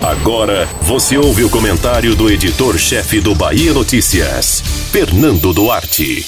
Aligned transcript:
Agora 0.00 0.66
você 0.82 1.18
ouve 1.18 1.44
o 1.44 1.50
comentário 1.50 2.14
do 2.16 2.30
editor-chefe 2.30 3.20
do 3.20 3.34
Bahia 3.34 3.74
Notícias, 3.74 4.60
Fernando 4.90 5.52
Duarte. 5.52 6.24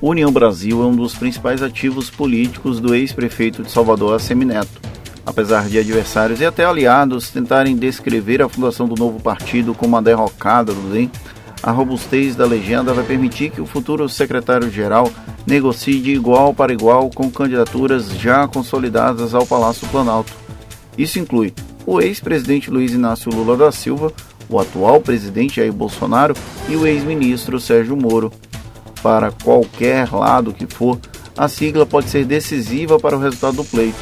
União 0.00 0.30
Brasil 0.30 0.80
é 0.80 0.86
um 0.86 0.94
dos 0.94 1.14
principais 1.14 1.60
ativos 1.60 2.08
políticos 2.08 2.78
do 2.78 2.94
ex-prefeito 2.94 3.64
de 3.64 3.70
Salvador, 3.70 4.14
Assemineto. 4.14 4.80
Apesar 5.26 5.68
de 5.68 5.76
adversários 5.76 6.40
e 6.40 6.46
até 6.46 6.64
aliados 6.64 7.30
tentarem 7.30 7.76
descrever 7.76 8.40
a 8.42 8.48
fundação 8.48 8.86
do 8.86 8.94
novo 8.94 9.20
partido 9.20 9.74
como 9.74 9.96
a 9.96 10.00
derrocada 10.00 10.72
do 10.72 10.92
DEM, 10.92 11.10
a 11.60 11.72
robustez 11.72 12.36
da 12.36 12.46
legenda 12.46 12.94
vai 12.94 13.04
permitir 13.04 13.50
que 13.50 13.60
o 13.60 13.66
futuro 13.66 14.08
secretário-geral 14.08 15.10
negocie 15.44 16.00
de 16.00 16.12
igual 16.12 16.54
para 16.54 16.72
igual 16.72 17.10
com 17.10 17.28
candidaturas 17.28 18.08
já 18.12 18.46
consolidadas 18.46 19.34
ao 19.34 19.44
Palácio 19.44 19.88
Planalto. 19.88 20.32
Isso 20.96 21.18
inclui 21.18 21.52
o 21.90 22.02
ex-presidente 22.02 22.70
Luiz 22.70 22.92
Inácio 22.92 23.32
Lula 23.32 23.56
da 23.56 23.72
Silva, 23.72 24.12
o 24.46 24.60
atual 24.60 25.00
presidente 25.00 25.56
Jair 25.56 25.72
Bolsonaro 25.72 26.34
e 26.68 26.76
o 26.76 26.86
ex-ministro 26.86 27.58
Sérgio 27.58 27.96
Moro. 27.96 28.30
Para 29.02 29.30
qualquer 29.30 30.12
lado 30.12 30.52
que 30.52 30.66
for, 30.66 31.00
a 31.34 31.48
sigla 31.48 31.86
pode 31.86 32.10
ser 32.10 32.26
decisiva 32.26 32.98
para 32.98 33.16
o 33.16 33.18
resultado 33.18 33.56
do 33.56 33.64
pleito. 33.64 33.96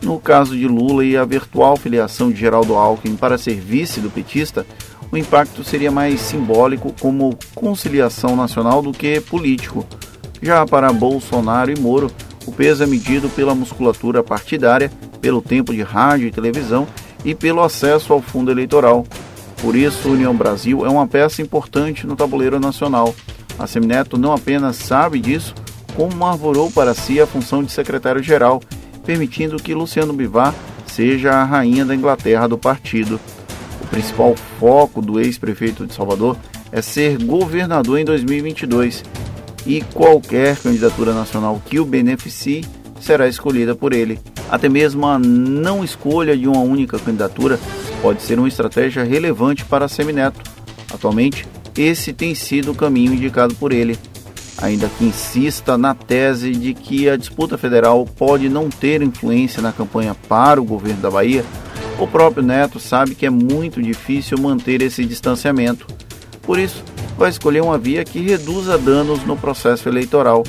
No 0.00 0.18
caso 0.18 0.56
de 0.56 0.66
Lula 0.66 1.04
e 1.04 1.18
a 1.18 1.24
virtual 1.26 1.76
filiação 1.76 2.30
de 2.30 2.40
Geraldo 2.40 2.74
Alckmin 2.76 3.14
para 3.14 3.36
ser 3.36 3.60
vice 3.60 4.00
do 4.00 4.08
petista, 4.08 4.64
o 5.12 5.16
impacto 5.18 5.62
seria 5.62 5.90
mais 5.90 6.20
simbólico 6.20 6.94
como 6.98 7.38
conciliação 7.54 8.36
nacional 8.36 8.80
do 8.80 8.90
que 8.92 9.20
político. 9.20 9.86
Já 10.40 10.64
para 10.64 10.90
Bolsonaro 10.94 11.70
e 11.70 11.78
Moro, 11.78 12.10
o 12.46 12.52
peso 12.52 12.84
é 12.84 12.86
medido 12.86 13.28
pela 13.28 13.54
musculatura 13.54 14.22
partidária, 14.22 14.90
pelo 15.20 15.42
tempo 15.42 15.74
de 15.74 15.82
rádio 15.82 16.26
e 16.26 16.32
televisão 16.32 16.86
e 17.28 17.34
pelo 17.34 17.62
acesso 17.62 18.14
ao 18.14 18.22
fundo 18.22 18.50
eleitoral. 18.50 19.06
Por 19.60 19.76
isso, 19.76 20.08
União 20.08 20.34
Brasil 20.34 20.86
é 20.86 20.88
uma 20.88 21.06
peça 21.06 21.42
importante 21.42 22.06
no 22.06 22.16
tabuleiro 22.16 22.58
nacional. 22.58 23.14
A 23.58 23.66
Semineto 23.66 24.16
não 24.16 24.32
apenas 24.32 24.76
sabe 24.76 25.20
disso, 25.20 25.54
como 25.94 26.24
arvorou 26.24 26.70
para 26.70 26.94
si 26.94 27.20
a 27.20 27.26
função 27.26 27.62
de 27.62 27.70
secretário-geral, 27.70 28.62
permitindo 29.04 29.62
que 29.62 29.74
Luciano 29.74 30.14
Bivar 30.14 30.54
seja 30.86 31.32
a 31.32 31.44
rainha 31.44 31.84
da 31.84 31.94
Inglaterra 31.94 32.48
do 32.48 32.56
partido. 32.56 33.20
O 33.82 33.86
principal 33.88 34.34
foco 34.58 35.02
do 35.02 35.20
ex-prefeito 35.20 35.84
de 35.84 35.92
Salvador 35.92 36.34
é 36.72 36.80
ser 36.80 37.22
governador 37.22 37.98
em 37.98 38.06
2022 38.06 39.04
e 39.66 39.82
qualquer 39.92 40.56
candidatura 40.56 41.12
nacional 41.12 41.60
que 41.66 41.78
o 41.78 41.84
beneficie 41.84 42.64
será 42.98 43.28
escolhida 43.28 43.74
por 43.74 43.92
ele. 43.92 44.18
Até 44.50 44.68
mesmo 44.68 45.06
a 45.06 45.18
não 45.18 45.84
escolha 45.84 46.36
de 46.36 46.48
uma 46.48 46.60
única 46.60 46.98
candidatura 46.98 47.58
pode 48.00 48.22
ser 48.22 48.38
uma 48.38 48.48
estratégia 48.48 49.04
relevante 49.04 49.64
para 49.64 49.88
Semineto. 49.88 50.40
Atualmente, 50.92 51.46
esse 51.76 52.12
tem 52.12 52.34
sido 52.34 52.72
o 52.72 52.74
caminho 52.74 53.12
indicado 53.12 53.54
por 53.54 53.72
ele. 53.72 53.98
Ainda 54.60 54.88
que 54.88 55.04
insista 55.04 55.78
na 55.78 55.94
tese 55.94 56.50
de 56.52 56.74
que 56.74 57.08
a 57.08 57.16
disputa 57.16 57.56
federal 57.56 58.04
pode 58.04 58.48
não 58.48 58.68
ter 58.68 59.02
influência 59.02 59.62
na 59.62 59.70
campanha 59.70 60.16
para 60.28 60.60
o 60.60 60.64
governo 60.64 61.00
da 61.00 61.10
Bahia, 61.10 61.44
o 61.98 62.06
próprio 62.06 62.42
Neto 62.42 62.80
sabe 62.80 63.14
que 63.14 63.26
é 63.26 63.30
muito 63.30 63.82
difícil 63.82 64.38
manter 64.38 64.82
esse 64.82 65.04
distanciamento. 65.04 65.86
Por 66.42 66.58
isso, 66.58 66.82
vai 67.16 67.28
escolher 67.28 67.62
uma 67.62 67.76
via 67.76 68.04
que 68.04 68.20
reduza 68.20 68.78
danos 68.78 69.24
no 69.24 69.36
processo 69.36 69.88
eleitoral. 69.88 70.44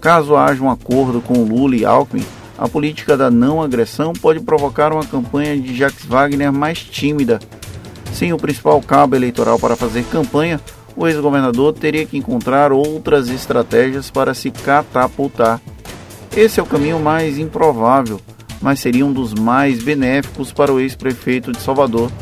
Caso 0.00 0.34
haja 0.34 0.62
um 0.62 0.70
acordo 0.70 1.20
com 1.20 1.44
Lula 1.44 1.76
e 1.76 1.84
Alckmin, 1.84 2.24
a 2.60 2.68
política 2.68 3.16
da 3.16 3.30
não 3.30 3.62
agressão 3.62 4.12
pode 4.12 4.38
provocar 4.40 4.92
uma 4.92 5.06
campanha 5.06 5.58
de 5.58 5.74
Jacques 5.74 6.04
Wagner 6.04 6.52
mais 6.52 6.78
tímida. 6.78 7.40
Sem 8.12 8.34
o 8.34 8.36
principal 8.36 8.82
cabo 8.82 9.16
eleitoral 9.16 9.58
para 9.58 9.74
fazer 9.74 10.04
campanha, 10.04 10.60
o 10.94 11.08
ex-governador 11.08 11.72
teria 11.72 12.04
que 12.04 12.18
encontrar 12.18 12.70
outras 12.70 13.30
estratégias 13.30 14.10
para 14.10 14.34
se 14.34 14.50
catapultar. 14.50 15.58
Esse 16.36 16.60
é 16.60 16.62
o 16.62 16.66
caminho 16.66 17.00
mais 17.00 17.38
improvável, 17.38 18.20
mas 18.60 18.78
seria 18.78 19.06
um 19.06 19.12
dos 19.12 19.32
mais 19.32 19.82
benéficos 19.82 20.52
para 20.52 20.70
o 20.70 20.78
ex-prefeito 20.78 21.52
de 21.52 21.62
Salvador. 21.62 22.12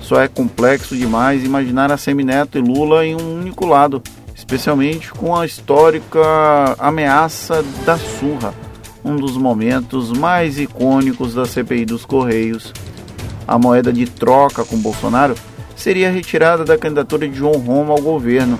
Só 0.00 0.20
é 0.20 0.28
complexo 0.28 0.96
demais 0.96 1.42
imaginar 1.42 1.90
a 1.90 1.96
Semineto 1.96 2.56
e 2.56 2.60
Lula 2.60 3.04
em 3.04 3.16
um 3.16 3.40
único 3.40 3.66
lado, 3.66 4.00
especialmente 4.36 5.10
com 5.10 5.34
a 5.34 5.44
histórica 5.44 6.20
ameaça 6.78 7.64
da 7.84 7.98
surra, 7.98 8.54
um 9.04 9.16
dos 9.16 9.36
momentos 9.36 10.12
mais 10.12 10.58
icônicos 10.58 11.34
da 11.34 11.44
CPI 11.44 11.84
dos 11.84 12.04
Correios. 12.04 12.72
A 13.46 13.58
moeda 13.58 13.92
de 13.92 14.06
troca 14.06 14.64
com 14.64 14.76
Bolsonaro 14.76 15.34
seria 15.74 16.10
retirada 16.10 16.64
da 16.64 16.78
candidatura 16.78 17.28
de 17.28 17.36
João 17.36 17.58
Roma 17.58 17.92
ao 17.92 18.00
governo. 18.00 18.58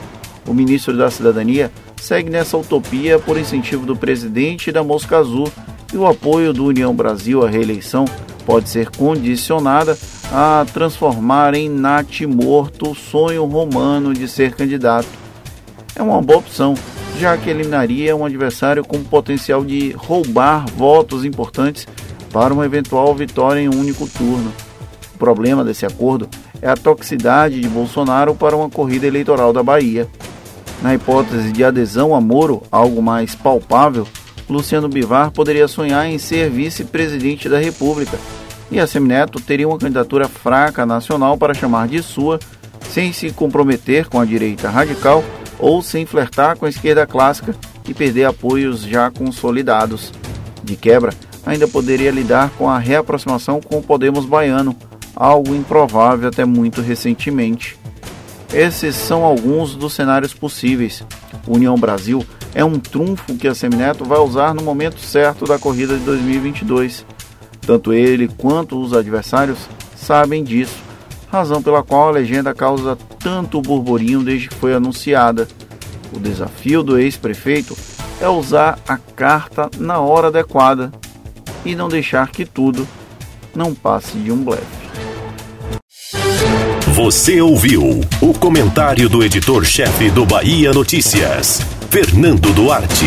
O 0.48 0.54
ministro 0.54 0.96
da 0.96 1.10
Cidadania 1.10 1.70
segue 2.00 2.30
nessa 2.30 2.56
utopia 2.56 3.18
por 3.18 3.38
incentivo 3.38 3.84
do 3.84 3.94
presidente 3.94 4.72
da 4.72 4.82
Mosca 4.82 5.18
Azul 5.18 5.50
e 5.92 5.96
o 5.96 6.06
apoio 6.06 6.52
do 6.52 6.64
União 6.64 6.94
Brasil 6.94 7.44
à 7.44 7.48
reeleição 7.48 8.04
pode 8.46 8.68
ser 8.68 8.90
condicionada 8.90 9.96
a 10.32 10.64
transformar 10.72 11.54
em 11.54 11.68
morto 12.26 12.90
o 12.90 12.94
sonho 12.94 13.44
romano 13.44 14.14
de 14.14 14.26
ser 14.26 14.54
candidato. 14.54 15.08
É 15.94 16.02
uma 16.02 16.22
boa 16.22 16.38
opção, 16.38 16.74
já 17.20 17.36
que 17.36 17.50
eliminaria 17.50 18.16
um 18.16 18.24
adversário 18.24 18.82
com 18.82 19.04
potencial 19.04 19.62
de 19.62 19.92
roubar 19.92 20.64
votos 20.74 21.22
importantes 21.22 21.86
para 22.32 22.54
uma 22.54 22.64
eventual 22.64 23.14
vitória 23.14 23.60
em 23.60 23.68
um 23.68 23.78
único 23.78 24.08
turno. 24.08 24.50
O 25.14 25.18
problema 25.18 25.62
desse 25.62 25.84
acordo 25.84 26.26
é 26.62 26.68
a 26.70 26.76
toxicidade 26.76 27.60
de 27.60 27.68
Bolsonaro 27.68 28.34
para 28.34 28.56
uma 28.56 28.70
corrida 28.70 29.06
eleitoral 29.06 29.52
da 29.52 29.62
Bahia. 29.62 30.08
Na 30.80 30.94
hipótese 30.94 31.52
de 31.52 31.62
adesão 31.62 32.14
a 32.14 32.22
Moro, 32.22 32.62
algo 32.72 33.02
mais 33.02 33.34
palpável, 33.34 34.08
Luciano 34.48 34.88
Bivar 34.88 35.30
poderia 35.30 35.68
sonhar 35.68 36.06
em 36.06 36.16
ser 36.16 36.48
vice-presidente 36.48 37.50
da 37.50 37.58
República 37.58 38.18
e 38.70 38.80
a 38.80 38.86
Semineto 38.86 39.38
teria 39.38 39.68
uma 39.68 39.78
candidatura 39.78 40.26
fraca 40.26 40.86
nacional 40.86 41.36
para 41.36 41.52
chamar 41.52 41.86
de 41.86 42.02
sua, 42.02 42.40
sem 42.88 43.12
se 43.12 43.30
comprometer 43.30 44.08
com 44.08 44.18
a 44.18 44.24
direita 44.24 44.70
radical 44.70 45.22
ou 45.60 45.82
sem 45.82 46.06
flertar 46.06 46.56
com 46.56 46.66
a 46.66 46.68
esquerda 46.68 47.06
clássica 47.06 47.54
e 47.88 47.94
perder 47.94 48.24
apoios 48.24 48.82
já 48.82 49.10
consolidados. 49.10 50.12
De 50.62 50.76
quebra, 50.76 51.12
ainda 51.44 51.66
poderia 51.68 52.10
lidar 52.10 52.50
com 52.56 52.68
a 52.68 52.78
reaproximação 52.78 53.60
com 53.60 53.78
o 53.78 53.82
Podemos 53.82 54.24
baiano, 54.24 54.76
algo 55.14 55.54
improvável 55.54 56.28
até 56.28 56.44
muito 56.44 56.80
recentemente. 56.80 57.78
Esses 58.52 58.96
são 58.96 59.24
alguns 59.24 59.76
dos 59.76 59.92
cenários 59.92 60.34
possíveis. 60.34 61.04
União 61.46 61.76
Brasil 61.76 62.24
é 62.54 62.64
um 62.64 62.78
trunfo 62.78 63.36
que 63.36 63.46
a 63.46 63.54
Semineto 63.54 64.04
vai 64.04 64.18
usar 64.18 64.54
no 64.54 64.62
momento 64.62 64.98
certo 64.98 65.44
da 65.44 65.58
corrida 65.58 65.96
de 65.96 66.04
2022. 66.04 67.04
Tanto 67.60 67.92
ele 67.92 68.28
quanto 68.28 68.80
os 68.80 68.92
adversários 68.92 69.58
sabem 69.94 70.42
disso, 70.42 70.74
razão 71.30 71.62
pela 71.62 71.82
qual 71.82 72.08
a 72.08 72.12
legenda 72.12 72.52
causa 72.52 72.98
tanto 73.18 73.62
burburinho 73.62 74.22
desde 74.22 74.48
que 74.48 74.54
foi 74.54 74.74
anunciada. 74.74 75.46
O 76.12 76.18
desafio 76.18 76.82
do 76.82 76.98
ex-prefeito 76.98 77.76
é 78.20 78.28
usar 78.28 78.78
a 78.86 78.96
carta 78.96 79.70
na 79.78 80.00
hora 80.00 80.28
adequada 80.28 80.92
e 81.64 81.74
não 81.74 81.88
deixar 81.88 82.30
que 82.30 82.44
tudo 82.44 82.86
não 83.54 83.74
passe 83.74 84.18
de 84.18 84.32
um 84.32 84.42
blefe. 84.42 84.80
Você 86.94 87.40
ouviu 87.40 88.00
o 88.20 88.34
comentário 88.34 89.08
do 89.08 89.22
editor-chefe 89.22 90.10
do 90.10 90.26
Bahia 90.26 90.72
Notícias, 90.72 91.62
Fernando 91.88 92.52
Duarte. 92.52 93.06